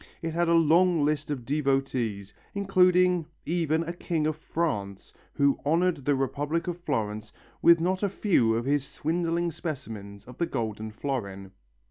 [0.23, 5.97] It had a long list of devotees, including even a king of France who honoured
[6.05, 7.31] the Republic of Florence
[7.61, 11.51] with not a few of his swindling specimens of the golden florin.